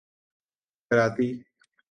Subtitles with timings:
[0.87, 1.29] کراتی